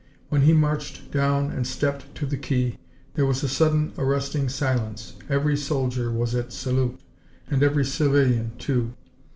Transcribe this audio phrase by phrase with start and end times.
[0.29, 2.79] When he marched down and stepped to the quay,
[3.13, 5.13] there was a sudden, arresting silence.
[5.29, 6.99] Every soldier was at salute,
[7.51, 8.93] and every civilian, too.